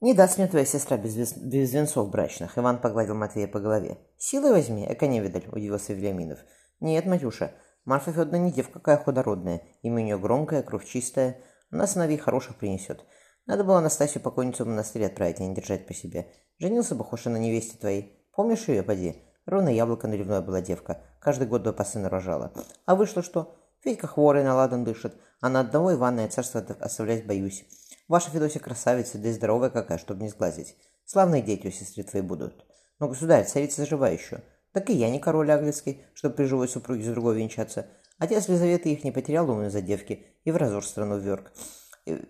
[0.00, 2.56] Не даст мне твоя сестра без, вес- без венцов брачных.
[2.56, 3.98] Иван погладил Матвея по голове.
[4.16, 6.38] Силой возьми, эко не видаль, удивился Вильяминов.
[6.78, 7.52] Нет, Матюша,
[7.84, 9.62] Марфа Федоровна не девка какая худородная.
[9.82, 11.40] Имя у нее громкое, кровь чистая.
[11.72, 13.04] Она сыновей хороших принесет.
[13.46, 16.30] Надо было Анастасию покойницу в монастырь отправить, а не держать по себе.
[16.58, 18.24] Женился бы Хоша на невесте твоей.
[18.36, 19.24] Помнишь ее, поди?
[19.46, 21.02] Ровно яблоко наливное была девка.
[21.18, 22.52] Каждый год два по сыну рожала.
[22.86, 23.56] А вышло что?
[23.80, 25.14] Федька хворый, на ладан дышит.
[25.40, 27.64] А на одного Ивана я царство оставлять боюсь.
[28.08, 30.76] Ваша Федосия красавица, да и здоровая какая, чтобы не сглазить.
[31.04, 32.64] Славные дети у сестры твоей будут.
[32.98, 34.42] Но, государь, царица жива еще.
[34.72, 37.86] Так и я не король английский, чтобы при живой супруге с другой венчаться.
[38.18, 41.52] Отец Лизаветы их не потерял умную за девки и в разор страну вверг.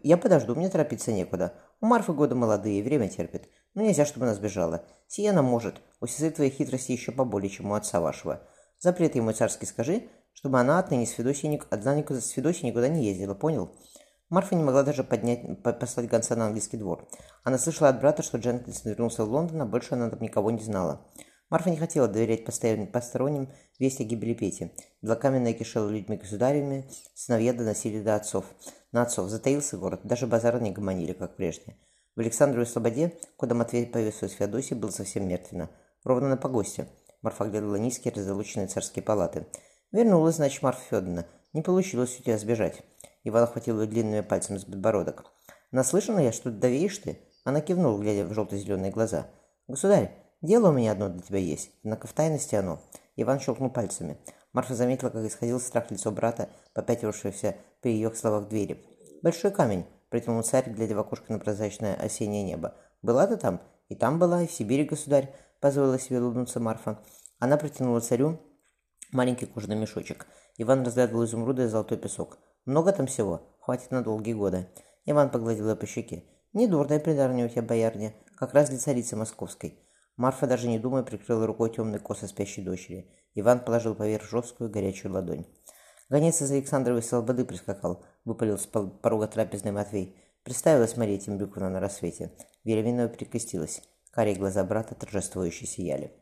[0.02, 1.54] Я подожду, мне торопиться некуда.
[1.80, 3.48] У Марфы годы молодые, время терпит.
[3.74, 4.84] Но нельзя, чтобы она сбежала.
[5.06, 5.76] Сиена может.
[6.00, 8.42] У сестры твоей хитрости еще поболее, чем у отца вашего.
[8.80, 13.34] Запрет ему царский скажи, чтобы она отныне с Федосией, одна с Федосией никуда не ездила,
[13.34, 13.72] понял?
[14.30, 17.08] Марфа не могла даже поднять, послать гонца на английский двор.
[17.44, 20.62] Она слышала от брата, что Дженкинсон вернулся в Лондон, а больше она там никого не
[20.62, 21.06] знала.
[21.48, 24.70] Марфа не хотела доверять посторонним весть о гибели Пети.
[25.00, 28.44] Белокаменная кишела людьми государями, сыновья доносили до отцов.
[28.92, 31.76] На отцов затаился город, даже базары не гомонили, как прежде.
[32.14, 35.70] В Александровой Слободе, куда Матвей повесил с Феодосии, было совсем мертвенно.
[36.04, 36.88] Ровно на погосте.
[37.22, 39.46] Марфа глядела низкие, разлученные царские палаты.
[39.90, 41.26] Вернулась, значит, Марфа Федоровна.
[41.54, 42.82] Не получилось у тебя сбежать.
[43.24, 45.24] Иван охватил ее длинными пальцами с подбородок.
[45.70, 49.26] «Наслышана я, что давеешь ты?» Она кивнула, глядя в желто-зеленые глаза.
[49.66, 52.80] «Государь, дело у меня одно для тебя есть, однако в тайности оно».
[53.16, 54.18] Иван щелкнул пальцами.
[54.52, 58.84] Марфа заметила, как исходил страх лицо брата, попятившегося при ее словах двери.
[59.22, 62.74] «Большой камень»,— протянул царь, глядя в окошко на прозрачное осеннее небо.
[63.02, 67.02] «Была ты там?» «И там была, и в Сибири, государь»,— позволила себе улыбнуться Марфа.
[67.38, 68.38] Она протянула царю
[69.12, 70.26] маленький кожаный мешочек.
[70.58, 72.38] Иван разглядывал изумруды и золотой песок.
[72.68, 73.40] «Много там всего?
[73.60, 74.68] Хватит на долгие годы».
[75.06, 76.24] Иван погладил ее по щеке.
[76.52, 79.78] «Недурная придарня у тебя, боярня, как раз для царицы московской».
[80.18, 83.10] Марфа, даже не думая, прикрыла рукой темный косы спящей дочери.
[83.34, 85.46] Иван положил поверх жесткую горячую ладонь.
[86.10, 90.20] Гонец из Александровой Слободы прискакал, выпалил с порога трапезной Матвей.
[90.42, 92.32] Представилась Мария Тимбрюковна на рассвете.
[92.64, 93.80] Вереминова перекрестилась.
[94.10, 96.12] Карие глаза брата торжествующе сияли.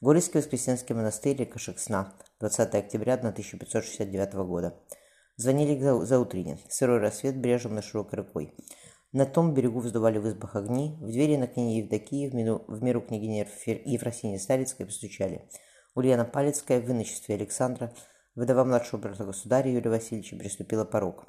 [0.00, 4.74] Горецкий Воскресенский монастырь Кашексна, 20 октября 1569 года.
[5.42, 6.58] Звонили за, за утренне.
[6.68, 8.54] Сырой рассвет брежем на широкой рукой.
[9.10, 12.80] На том берегу вздували в избах огни, в двери на книге Евдокии, в, мину, в
[12.80, 13.40] миру княгини
[13.84, 15.48] Ефросинии Старицкой постучали.
[15.96, 17.92] Ульяна Палецкая в иночестве Александра,
[18.36, 21.26] выдава младшего брата государя Юрия Васильевича, приступила порог.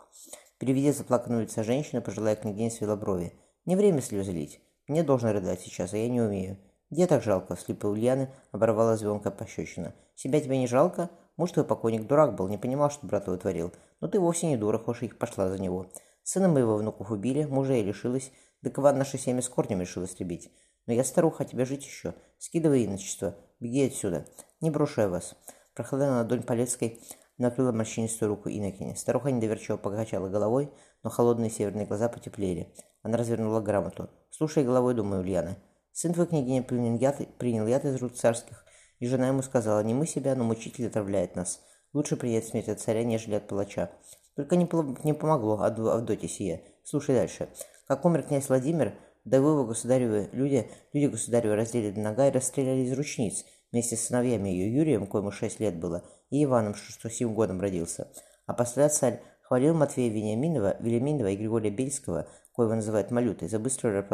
[0.59, 3.33] Переведя заплаканную лица женщины, пожилая княгиня свела брови.
[3.65, 4.61] «Не время слезы лить.
[4.87, 6.59] Мне должно рыдать сейчас, а я не умею.
[6.93, 9.95] Где так жалко?» Слепая Ульяны оборвала звонкая пощечина.
[10.13, 11.09] «Себя тебе не жалко?
[11.37, 13.73] Может, твой покойник дурак был, не понимал, что брат его творил.
[13.99, 15.87] Но ты вовсе не дура, хошь их пошла за него.
[16.21, 18.31] Сына моего внуков убили, мужа я лишилась,
[18.61, 20.51] да Иван наше семя с корнем решил истребить.
[20.85, 22.13] Но я старуха, а тебе жить еще.
[22.37, 24.27] Скидывай иночество, беги отсюда.
[24.61, 25.33] Не брошу я вас».
[25.73, 27.01] Прохладная ладонь Полецкой
[27.39, 28.95] накрыла морщинистую руку Иннокене.
[28.95, 30.71] Старуха недоверчиво покачала головой,
[31.01, 32.71] но холодные северные глаза потеплели.
[33.01, 34.11] Она развернула грамоту.
[34.29, 35.57] «Слушай головой, думаю, Ульяна.
[35.93, 38.65] Сын твой княгиня принял яд, принял яд из рук царских,
[38.99, 41.61] и жена ему сказала, не мы себя, но мучитель отравляет нас.
[41.93, 43.91] Лучше принять смерть от царя, нежели от палача.
[44.35, 44.67] Только не,
[45.05, 46.63] не помогло Авдоте сие.
[46.83, 47.49] Слушай дальше.
[47.87, 52.81] Как умер князь Владимир, да его государевы люди, люди государевы раздели до нога и расстреляли
[52.81, 57.09] из ручниц, вместе с сыновьями ее Юрием, коему шесть лет было, и Иваном, что, что
[57.09, 58.11] сим годом родился.
[58.47, 64.05] А после царь хвалил Матвея Вениаминова, Велиминова и Григория Бельского, коего называют Малютой, за быструю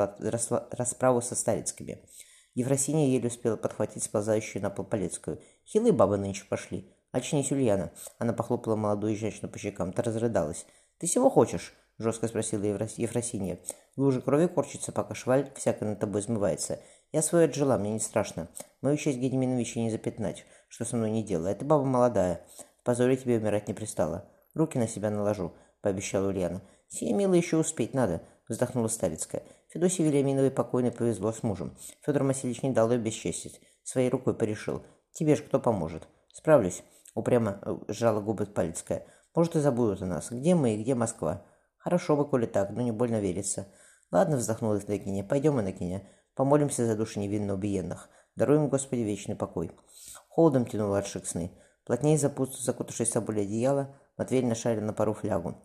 [0.71, 2.03] расправу со Старицкими.
[2.55, 5.39] Ефросиния еле успела подхватить сползающую на пол Полецкую.
[5.65, 6.93] Хилые бабы нынче пошли.
[7.11, 9.93] «Очнись, Ульяна!» Она похлопала молодую женщину по щекам.
[9.93, 10.65] Та разрыдалась.
[10.97, 13.59] «Ты чего хочешь?»— жестко спросила Ефросинья.
[13.95, 16.79] «В луже крови корчится, пока шваль всяко над тобой измывается.
[17.11, 18.49] Я свое отжила, мне не страшно.
[18.81, 21.47] Мою честь Гедеминовича не запятнать, что со мной не делала.
[21.47, 22.45] Это баба молодая.
[22.83, 24.29] Позоре тебе умирать не пристало.
[24.59, 26.61] Руки на себя наложу»,— пообещала Ульяна.
[26.89, 29.43] «Сие, мило, еще успеть надо»,— вздохнула Старицкая.
[29.69, 31.77] Федосии Вильяминовой покойной повезло с мужем.
[32.05, 33.61] Федор Васильевич не дал ее бесчестить.
[33.83, 34.83] Своей рукой порешил.
[35.13, 36.83] «Тебе ж кто поможет?» «Справлюсь»,—
[37.15, 39.05] упрямо э, сжала губы Палецкая.
[39.33, 40.29] «Может, и забудут о нас.
[40.29, 41.45] Где мы и где Москва?»
[41.77, 43.69] «Хорошо бы, коли так, но не больно верится».
[44.11, 45.23] «Ладно»,— вздохнула Иннокене.
[45.23, 46.05] «Пойдем, Иннокене.
[46.35, 48.09] Помолимся за души невинно убиенных.
[48.35, 49.71] Даруем, Господи, вечный покой».
[50.27, 51.57] Холодом тянуло от сны.
[51.85, 55.55] Плотнее закутавшись собой одеяло, Матвей нашарил на пару флягу.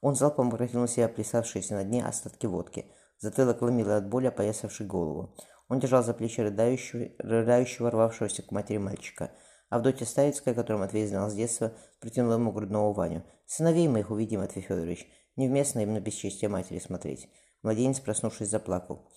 [0.00, 2.86] Он залпом на себя плясавшиеся на дне остатки водки.
[3.18, 5.36] Затылок ломило от боли, опоясавший голову.
[5.68, 9.32] Он держал за плечи рыдающего, рыдающего рвавшегося к матери мальчика.
[9.68, 13.22] Авдотья Ставицкая, которую Матвей знал с детства, протянула ему грудного Ваню.
[13.44, 15.06] «Сыновей моих увидим, Матвей Федорович.
[15.36, 17.28] Невместно им на бесчестие матери смотреть».
[17.62, 19.12] Младенец, проснувшись, заплакал.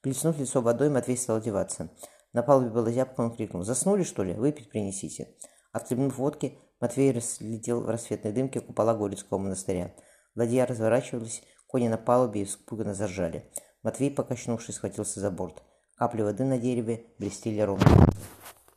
[0.00, 1.90] Плеснув лицо водой, Матвей стал одеваться.
[2.32, 3.64] На палубе было зябко, он крикнул.
[3.64, 4.34] «Заснули, что ли?
[4.34, 5.34] Выпить принесите».
[5.72, 9.94] Отхлебнув водки, Матвей разглядел в рассветной дымке купола Горецкого монастыря.
[10.36, 13.44] Ладья разворачивалась, кони на палубе испуганно заржали.
[13.82, 15.62] Матвей, покачнувшись, схватился за борт.
[15.96, 17.84] Капли воды на дереве блестели ровно.